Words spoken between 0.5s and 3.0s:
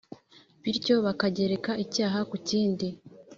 bityo bakagereka icyaha ku kindi.